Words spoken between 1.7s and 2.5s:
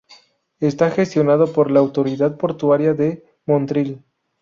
autoridad